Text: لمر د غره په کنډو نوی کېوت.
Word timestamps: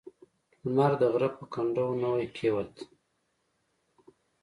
لمر 0.63 0.91
د 1.01 1.03
غره 1.13 1.29
په 1.37 1.43
کنډو 1.53 1.87
نوی 2.03 2.27
کېوت. 2.35 2.73